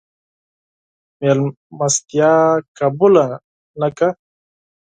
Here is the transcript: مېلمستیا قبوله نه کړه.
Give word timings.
مېلمستیا 1.19 2.33
قبوله 2.79 3.25
نه 3.79 3.87
کړه. 3.97 4.09